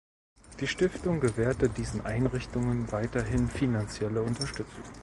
[0.59, 4.81] Die Stiftung gewährte diesen Einrichtungen weiterhin finanzielle Unterstützung.